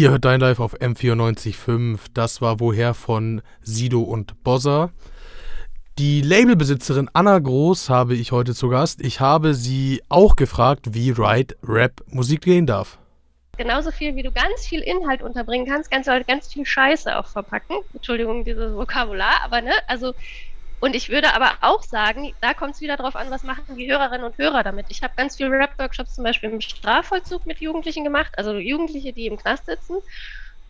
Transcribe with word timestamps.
Ihr 0.00 0.12
hört 0.12 0.24
Dein 0.24 0.40
Live 0.40 0.60
auf 0.60 0.80
M94.5. 0.80 1.98
Das 2.14 2.40
war 2.40 2.58
Woher 2.58 2.94
von 2.94 3.42
Sido 3.60 4.00
und 4.00 4.42
Bozza. 4.42 4.92
Die 5.98 6.22
Labelbesitzerin 6.22 7.10
Anna 7.12 7.38
Groß 7.38 7.90
habe 7.90 8.14
ich 8.14 8.32
heute 8.32 8.54
zu 8.54 8.70
Gast. 8.70 9.02
Ich 9.02 9.20
habe 9.20 9.52
sie 9.52 10.00
auch 10.08 10.36
gefragt, 10.36 10.94
wie 10.94 11.10
Ride 11.10 11.54
Rap 11.62 12.02
Musik 12.06 12.40
gehen 12.40 12.64
darf. 12.64 12.96
Genauso 13.58 13.90
viel, 13.90 14.16
wie 14.16 14.22
du 14.22 14.32
ganz 14.32 14.66
viel 14.66 14.80
Inhalt 14.80 15.20
unterbringen 15.20 15.66
kannst, 15.66 15.90
kannst 15.90 16.08
du 16.08 16.12
halt 16.12 16.26
ganz 16.26 16.50
viel 16.50 16.64
Scheiße 16.64 17.18
auch 17.18 17.26
verpacken. 17.26 17.76
Entschuldigung, 17.92 18.42
dieses 18.46 18.74
Vokabular, 18.74 19.42
aber 19.44 19.60
ne, 19.60 19.72
also 19.86 20.14
und 20.80 20.96
ich 20.96 21.10
würde 21.10 21.34
aber 21.34 21.52
auch 21.60 21.82
sagen, 21.82 22.34
da 22.40 22.54
kommt 22.54 22.74
es 22.74 22.80
wieder 22.80 22.96
darauf 22.96 23.14
an, 23.14 23.30
was 23.30 23.42
machen 23.42 23.76
die 23.76 23.90
Hörerinnen 23.90 24.24
und 24.24 24.38
Hörer 24.38 24.62
damit. 24.62 24.86
Ich 24.88 25.02
habe 25.02 25.12
ganz 25.14 25.36
viele 25.36 25.50
Rap-Workshops 25.50 26.14
zum 26.14 26.24
Beispiel 26.24 26.50
im 26.50 26.60
Strafvollzug 26.60 27.44
mit 27.46 27.60
Jugendlichen 27.60 28.02
gemacht, 28.02 28.32
also 28.36 28.54
Jugendliche, 28.54 29.12
die 29.12 29.26
im 29.26 29.36
Knast 29.36 29.66
sitzen. 29.66 29.98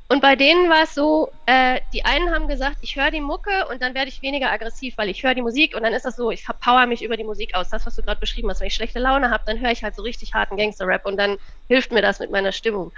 Und 0.08 0.20
bei 0.20 0.34
denen 0.34 0.68
war 0.68 0.82
es 0.82 0.94
so, 0.94 1.30
äh, 1.46 1.80
die 1.92 2.04
einen 2.04 2.34
haben 2.34 2.48
gesagt, 2.48 2.78
ich 2.80 2.96
höre 2.96 3.12
die 3.12 3.20
Mucke 3.20 3.68
und 3.70 3.80
dann 3.80 3.94
werde 3.94 4.08
ich 4.08 4.22
weniger 4.22 4.50
aggressiv, 4.50 4.98
weil 4.98 5.08
ich 5.08 5.22
höre 5.22 5.36
die 5.36 5.42
Musik 5.42 5.76
und 5.76 5.84
dann 5.84 5.92
ist 5.92 6.04
das 6.04 6.16
so, 6.16 6.32
ich 6.32 6.44
power 6.60 6.86
mich 6.86 7.04
über 7.04 7.16
die 7.16 7.22
Musik 7.22 7.54
aus. 7.54 7.68
Das, 7.68 7.86
was 7.86 7.94
du 7.94 8.02
gerade 8.02 8.18
beschrieben 8.18 8.50
hast, 8.50 8.58
wenn 8.58 8.66
ich 8.66 8.74
schlechte 8.74 8.98
Laune 8.98 9.30
habe, 9.30 9.44
dann 9.46 9.60
höre 9.60 9.70
ich 9.70 9.84
halt 9.84 9.94
so 9.94 10.02
richtig 10.02 10.34
harten 10.34 10.56
Gangster-Rap 10.56 11.06
und 11.06 11.16
dann 11.16 11.38
hilft 11.68 11.92
mir 11.92 12.02
das 12.02 12.18
mit 12.18 12.32
meiner 12.32 12.50
Stimmung. 12.50 12.90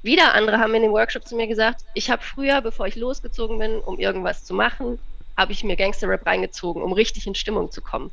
Wieder 0.00 0.32
andere 0.32 0.58
haben 0.58 0.74
in 0.74 0.82
dem 0.82 0.92
Workshop 0.92 1.26
zu 1.26 1.36
mir 1.36 1.46
gesagt, 1.46 1.82
ich 1.92 2.10
habe 2.10 2.22
früher, 2.22 2.62
bevor 2.62 2.86
ich 2.86 2.96
losgezogen 2.96 3.58
bin, 3.58 3.80
um 3.80 3.98
irgendwas 3.98 4.44
zu 4.46 4.54
machen, 4.54 4.98
habe 5.36 5.52
ich 5.52 5.64
mir 5.64 5.76
Gangster-Rap 5.76 6.26
reingezogen, 6.26 6.82
um 6.82 6.92
richtig 6.92 7.26
in 7.26 7.34
Stimmung 7.34 7.70
zu 7.70 7.82
kommen. 7.82 8.10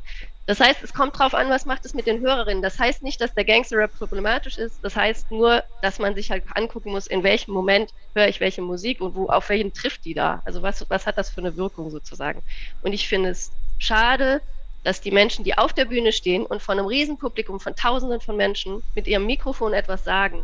Das 0.48 0.60
heißt, 0.60 0.84
es 0.84 0.94
kommt 0.94 1.18
drauf 1.18 1.34
an, 1.34 1.50
was 1.50 1.66
macht 1.66 1.86
es 1.86 1.94
mit 1.94 2.08
den 2.08 2.20
Hörerinnen. 2.20 2.64
Das 2.64 2.80
heißt 2.80 3.04
nicht, 3.04 3.22
dass 3.22 3.34
der 3.34 3.46
Gangster-Rap 3.46 3.98
problematisch 3.98 4.58
ist. 4.58 4.84
Das 4.84 4.96
heißt 4.96 5.32
nur, 5.32 5.64
dass 5.82 6.00
man 6.00 6.16
sich 6.16 6.32
halt 6.32 6.44
angucken 6.56 6.92
muss, 6.92 7.08
in 7.08 7.24
welchem 7.24 7.54
Moment 7.54 7.92
höre 8.16 8.28
ich 8.28 8.40
welche 8.40 8.62
Musik 8.62 9.02
und 9.02 9.16
wo, 9.16 9.28
auf 9.28 9.50
welchen 9.50 9.74
trifft 9.74 10.06
die 10.06 10.14
da. 10.14 10.42
Also 10.46 10.62
was, 10.62 10.86
was 10.90 11.06
hat 11.06 11.18
das 11.18 11.30
für 11.30 11.42
eine 11.42 11.56
Wirkung 11.58 11.92
sozusagen. 11.92 12.42
Und 12.82 12.94
ich 12.94 13.08
finde 13.08 13.30
es 13.30 13.52
schade, 13.78 14.42
dass 14.84 15.00
die 15.00 15.12
Menschen, 15.12 15.46
die 15.46 15.58
auf 15.58 15.74
der 15.74 15.86
Bühne 15.86 16.12
stehen 16.12 16.46
und 16.46 16.62
von 16.62 16.80
einem 16.80 16.88
Riesenpublikum 16.88 17.60
von 17.60 17.76
Tausenden 17.76 18.20
von 18.20 18.36
Menschen 18.36 18.82
mit 18.96 19.08
ihrem 19.08 19.26
Mikrofon 19.28 19.74
etwas 19.74 20.04
sagen, 20.04 20.44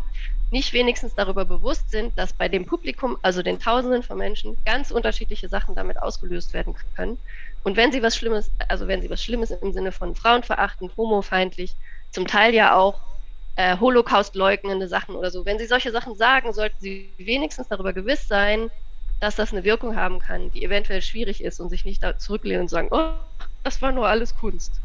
nicht 0.50 0.74
wenigstens 0.74 1.14
darüber 1.16 1.46
bewusst 1.46 1.90
sind, 1.92 2.18
dass 2.18 2.34
bei 2.34 2.48
dem 2.48 2.66
Publikum, 2.66 3.18
also 3.22 3.44
den 3.44 3.60
Tausenden 3.60 4.04
von 4.04 4.18
Menschen, 4.18 4.56
ganz 4.66 4.92
unterschiedliche 4.92 5.50
Sachen 5.50 5.76
damit 5.76 6.02
ausgelöst 6.02 6.54
werden 6.54 6.76
können. 6.96 7.18
Und 7.64 7.76
wenn 7.76 7.92
sie 7.92 8.02
was 8.02 8.16
Schlimmes, 8.16 8.50
also 8.70 8.88
wenn 8.88 9.02
sie 9.02 9.10
was 9.10 9.22
Schlimmes 9.22 9.52
im 9.52 9.74
Sinne 9.74 9.92
von 9.92 10.16
frauenverachtend, 10.16 10.96
homofeindlich, 10.96 11.76
zum 12.12 12.28
Teil 12.28 12.54
ja 12.54 12.76
auch 12.76 13.02
äh, 13.58 13.78
Holocaust 13.78 14.36
leugnende 14.36 14.88
Sachen 14.88 15.16
oder 15.16 15.32
so, 15.32 15.46
wenn 15.46 15.60
sie 15.60 15.66
solche 15.66 15.92
Sachen 15.92 16.16
sagen, 16.16 16.54
sollten 16.54 16.78
sie 16.80 17.12
wenigstens 17.18 17.68
darüber 17.68 17.92
gewiss 17.92 18.28
sein, 18.28 18.70
dass 19.20 19.36
das 19.36 19.52
eine 19.52 19.64
Wirkung 19.64 19.96
haben 19.96 20.20
kann, 20.20 20.52
die 20.52 20.64
eventuell 20.64 21.02
schwierig 21.02 21.44
ist 21.44 21.60
und 21.60 21.70
sich 21.70 21.84
nicht 21.84 22.06
zurücklehnen 22.20 22.62
und 22.62 22.70
sagen, 22.70 22.88
oh, 22.92 23.14
das 23.64 23.82
war 23.82 23.92
nur 23.92 24.08
alles 24.08 24.36
Kunst. 24.36 24.80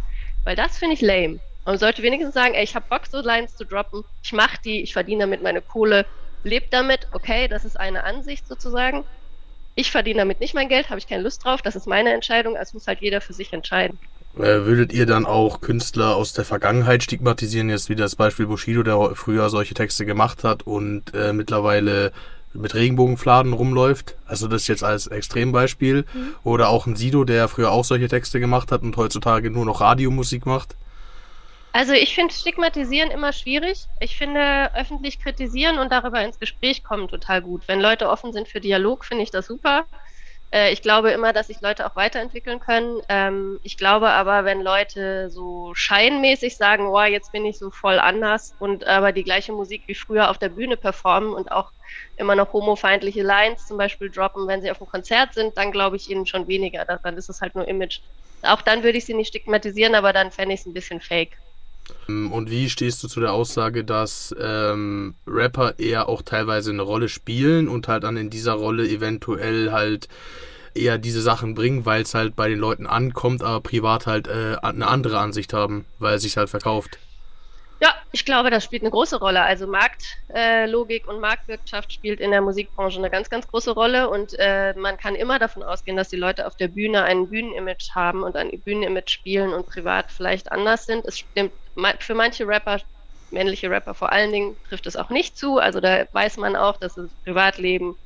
Weil 0.44 0.56
das 0.56 0.78
finde 0.78 0.94
ich 0.94 1.02
lame. 1.02 1.38
Man 1.64 1.78
sollte 1.78 2.02
wenigstens 2.02 2.34
sagen, 2.34 2.55
ey, 2.55 2.64
ich 2.64 2.74
habe 2.74 2.86
Bock, 2.88 3.02
so 3.10 3.20
Lines 3.20 3.56
zu 3.56 3.64
droppen, 3.64 4.05
ich 4.22 4.32
mache 4.32 4.58
die, 4.64 4.82
ich 4.82 4.92
verdiene 4.92 5.24
damit 5.24 5.42
meine 5.42 5.60
Kohle, 5.60 6.06
lebt 6.44 6.72
damit, 6.72 7.06
okay, 7.12 7.46
das 7.48 7.64
ist 7.64 7.78
eine 7.78 8.04
Ansicht 8.04 8.48
sozusagen. 8.48 9.04
Ich 9.74 9.91
verdiene 9.91 10.19
damit 10.19 10.41
nicht 10.41 10.54
mein 10.54 10.69
Geld, 10.69 10.91
habe 10.91 10.98
ich 10.98 11.06
keine 11.06 11.22
Lust 11.22 11.44
drauf, 11.44 11.62
das 11.62 11.77
ist 11.77 11.86
meine 11.86 12.12
Entscheidung, 12.12 12.56
also 12.56 12.77
muss 12.77 12.86
halt 12.86 13.00
jeder 13.00 13.20
für 13.20 13.32
sich 13.32 13.52
entscheiden. 13.52 13.98
Äh, 14.36 14.64
würdet 14.64 14.92
ihr 14.92 15.06
dann 15.06 15.27
auch 15.27 15.60
Künstler 15.60 16.16
aus 16.16 16.32
der 16.32 16.44
Vergangenheit 16.44 17.02
stigmatisieren? 17.02 17.69
Jetzt 17.69 17.88
wie 17.91 17.97
das 17.97 18.16
Beispiel 18.16 18.47
Bushido, 18.47 18.82
der 18.82 19.14
früher 19.14 19.50
solche 19.50 19.74
Texte 19.74 20.06
gemacht 20.06 20.42
hat 20.42 20.62
und 20.62 21.14
äh, 21.14 21.32
mittlerweile 21.32 22.12
mit 22.54 22.74
Regenbogenfladen 22.74 23.52
rumläuft. 23.52 24.16
Also 24.26 24.48
das 24.48 24.66
jetzt 24.69 24.84
als 24.84 25.06
Extrembeispiel. 25.06 26.04
Mhm. 26.12 26.34
Oder 26.44 26.69
auch 26.69 26.86
ein 26.86 26.97
Sido, 26.97 27.24
der 27.24 27.48
früher 27.48 27.70
auch 27.70 27.84
solche 27.84 28.08
Texte 28.08 28.41
gemacht 28.41 28.72
hat 28.72 28.82
und 28.82 28.97
heutzutage 28.97 29.50
nur 29.50 29.64
noch 29.64 29.80
Radiomusik 29.80 30.47
macht. 30.47 30.76
Also 31.72 31.93
ich 31.94 32.15
finde 32.15 32.34
Stigmatisieren 32.34 33.10
immer 33.10 33.33
schwierig. 33.33 33.88
Ich 34.00 34.16
finde 34.16 34.75
öffentlich 34.75 35.19
kritisieren 35.21 35.78
und 35.78 35.91
darüber 35.91 36.22
ins 36.22 36.38
Gespräch 36.38 36.84
kommen 36.84 37.09
total 37.09 37.41
gut. 37.43 37.66
Wenn 37.66 37.81
Leute 37.81 38.10
offen 38.10 38.33
sind 38.33 38.49
für 38.49 38.60
Dialog, 38.60 39.05
finde 39.06 39.22
ich 39.25 39.31
das 39.31 39.47
super. 39.47 39.87
Äh, 40.53 40.72
ich 40.72 40.82
glaube 40.82 41.12
immer, 41.12 41.32
dass 41.32 41.49
sich 41.49 41.61
Leute 41.62 41.87
auch 41.87 41.97
weiterentwickeln 41.97 42.61
können. 42.61 43.00
Ähm, 43.09 43.59
ich 43.62 43.78
glaube 43.78 44.11
aber, 44.11 44.44
wenn 44.44 44.61
Leute 44.62 45.31
so 45.31 45.72
scheinmäßig 45.75 46.59
sagen, 46.59 46.88
oh, 46.88 47.03
jetzt 47.03 47.32
bin 47.32 47.47
ich 47.47 47.59
so 47.59 47.71
voll 47.71 47.99
anders 47.99 48.55
und 48.59 48.84
aber 48.87 49.12
die 49.12 49.25
gleiche 49.25 49.53
Musik 49.53 49.84
wie 49.88 49.94
früher 49.94 50.31
auf 50.31 50.38
der 50.38 50.50
Bühne 50.50 50.77
performen 50.77 51.32
und 51.34 51.53
auch 51.53 51.72
immer 52.16 52.34
noch 52.37 52.53
homofeindliche 52.53 53.22
Lines 53.22 53.66
zum 53.66 53.78
Beispiel 53.78 54.11
droppen, 54.11 54.47
wenn 54.49 54.62
sie 54.62 54.71
auf 54.71 54.81
einem 54.81 54.88
Konzert 54.91 55.34
sind, 55.34 55.56
dann 55.56 55.72
glaube 55.72 55.97
ich 55.97 56.11
ihnen 56.11 56.27
schon 56.27 56.49
weniger. 56.49 56.84
Dann 56.84 57.16
ist 57.16 57.31
es 57.31 57.41
halt 57.41 57.55
nur 57.55 57.66
Image. 57.69 58.00
Auch 58.43 58.62
dann 58.62 58.82
würde 58.84 58.99
ich 58.99 59.06
sie 59.06 59.15
nicht 59.15 59.28
stigmatisieren, 59.28 59.94
aber 59.94 60.12
dann 60.12 60.31
fände 60.32 60.55
ich 60.55 60.61
es 60.61 60.66
ein 60.66 60.75
bisschen 60.75 61.00
fake. 61.00 61.41
Ähm, 62.09 62.32
und 62.32 62.50
wie 62.50 62.69
stehst 62.70 63.03
du 63.03 63.09
zu 63.09 63.20
der 63.20 63.32
Aussage, 63.32 63.84
dass 63.84 64.34
ähm, 64.38 65.15
Rapper 65.26 65.78
eher 65.78 66.09
auch 66.09 66.22
teilweise 66.22 66.70
eine 66.70 66.82
Rolle 66.82 67.09
spielen 67.09 67.69
und 67.69 67.88
halt 67.88 68.04
dann 68.04 68.16
in 68.16 68.31
dieser 68.31 68.54
Rolle 68.54 68.88
eventuell 68.88 69.72
halt 69.72 70.09
eher 70.75 70.98
diese 70.98 71.20
Sachen 71.20 71.54
bringen, 71.54 71.84
weil 71.84 72.03
es 72.03 72.15
halt 72.15 72.34
bei 72.34 72.48
den 72.48 72.59
Leuten 72.59 72.87
ankommt, 72.87 73.43
aber 73.43 73.60
privat 73.60 74.06
halt 74.06 74.26
äh, 74.26 74.56
eine 74.62 74.87
andere 74.87 75.19
Ansicht 75.19 75.53
haben, 75.53 75.84
weil 75.98 76.16
es 76.16 76.22
sich 76.22 76.37
halt 76.37 76.48
verkauft? 76.48 76.98
Ja, 77.82 77.93
ich 78.12 78.25
glaube, 78.25 78.50
das 78.50 78.62
spielt 78.62 78.82
eine 78.82 78.93
große 78.93 79.19
Rolle. 79.19 79.43
Also 79.43 79.66
Marktlogik 79.66 81.04
äh, 81.04 81.10
und 81.10 81.19
Marktwirtschaft 81.20 81.93
spielt 81.93 82.20
in 82.20 82.31
der 82.31 82.41
Musikbranche 82.41 82.98
eine 82.98 83.10
ganz, 83.10 83.28
ganz 83.28 83.48
große 83.48 83.72
Rolle 83.72 84.09
und 84.09 84.34
äh, 84.38 84.72
man 84.75 84.97
kann 84.98 85.16
immer 85.16 85.41
davon 85.41 85.65
ausgehen, 85.65 85.97
dass 85.97 86.09
die 86.09 86.16
Leute 86.16 86.47
auf 86.47 86.54
der 86.54 86.69
Bühne 86.69 87.03
ein 87.03 87.28
Bühnenimage 87.28 87.88
haben 87.93 88.22
und 88.22 88.37
ein 88.37 88.53
Bühnenimage 88.62 89.10
spielen 89.10 89.53
und 89.53 89.66
privat 89.66 90.12
vielleicht 90.12 90.53
anders 90.53 90.87
sind. 90.87 91.04
Es 91.06 91.19
stimmt 91.19 91.54
für 91.98 92.15
manche 92.15 92.47
Rapper, 92.47 92.81
männliche 93.32 93.69
Rapper 93.69 93.94
vor 93.94 94.12
allen 94.12 94.31
Dingen, 94.31 94.56
trifft 94.69 94.87
es 94.87 94.94
auch 94.94 95.10
nicht 95.10 95.37
zu. 95.37 95.59
Also 95.59 95.81
da 95.81 96.06
weiß 96.12 96.37
man 96.37 96.54
auch, 96.54 96.76
dass 96.76 96.94
das 96.94 97.10
Privatleben 97.25 97.97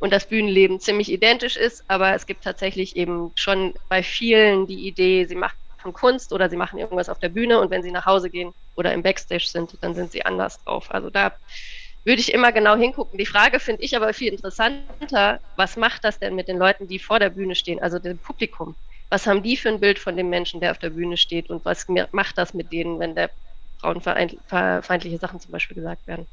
und 0.00 0.12
das 0.12 0.28
Bühnenleben 0.28 0.80
ziemlich 0.80 1.10
identisch 1.10 1.56
ist, 1.56 1.82
aber 1.88 2.14
es 2.14 2.26
gibt 2.26 2.44
tatsächlich 2.44 2.94
eben 2.96 3.32
schon 3.36 3.72
bei 3.88 4.02
vielen 4.02 4.66
die 4.66 4.86
Idee, 4.86 5.24
sie 5.24 5.36
machen 5.84 5.92
Kunst 5.92 6.32
oder 6.32 6.48
sie 6.48 6.56
machen 6.56 6.78
irgendwas 6.78 7.08
auf 7.08 7.18
der 7.18 7.28
Bühne 7.28 7.60
und 7.60 7.70
wenn 7.70 7.82
sie 7.82 7.90
nach 7.90 8.06
Hause 8.06 8.30
gehen 8.30 8.52
oder 8.74 8.92
im 8.92 9.02
Backstage 9.02 9.46
sind, 9.46 9.76
dann 9.82 9.94
sind 9.94 10.12
sie 10.12 10.24
anders 10.24 10.62
drauf. 10.64 10.90
Also 10.90 11.10
da 11.10 11.36
würde 12.04 12.20
ich 12.20 12.32
immer 12.32 12.52
genau 12.52 12.76
hingucken. 12.76 13.18
Die 13.18 13.26
Frage 13.26 13.60
finde 13.60 13.82
ich 13.82 13.96
aber 13.96 14.12
viel 14.12 14.32
interessanter, 14.32 15.40
was 15.56 15.76
macht 15.76 16.04
das 16.04 16.18
denn 16.18 16.34
mit 16.34 16.48
den 16.48 16.58
Leuten, 16.58 16.86
die 16.88 16.98
vor 16.98 17.18
der 17.18 17.30
Bühne 17.30 17.54
stehen, 17.54 17.80
also 17.82 17.98
dem 17.98 18.18
Publikum? 18.18 18.76
Was 19.10 19.26
haben 19.26 19.42
die 19.42 19.56
für 19.56 19.68
ein 19.68 19.80
Bild 19.80 19.98
von 19.98 20.16
dem 20.16 20.28
Menschen, 20.30 20.60
der 20.60 20.70
auf 20.70 20.78
der 20.78 20.90
Bühne 20.90 21.16
steht 21.16 21.50
und 21.50 21.64
was 21.64 21.86
macht 22.12 22.38
das 22.38 22.54
mit 22.54 22.72
denen, 22.72 22.98
wenn 22.98 23.14
der 23.14 23.30
frauenfeindliche 23.80 25.18
Sachen 25.18 25.40
zum 25.40 25.52
Beispiel 25.52 25.74
gesagt 25.74 26.06
werden? 26.06 26.26